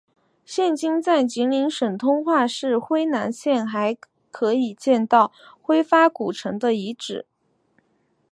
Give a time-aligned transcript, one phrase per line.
[0.45, 3.95] 现今在吉林省通化市辉南县里还
[4.31, 5.31] 可以见到
[5.61, 7.27] 辉发古城的遗址。